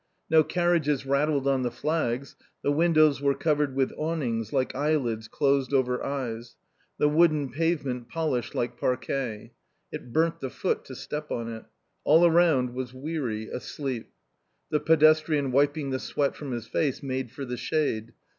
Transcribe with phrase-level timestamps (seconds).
[0.31, 5.73] No carriages rattled on the flags; the windows were covered with awnings like eyelids closed
[5.75, 6.55] over eyes;
[6.97, 9.51] the wooden pavement polished like paraquet;
[9.91, 11.65] it burnt the foot to step on it.
[12.03, 14.09] All around was weary, asleep.
[14.71, 18.13] The pedestrian wiping the sweat from his face made for the shade.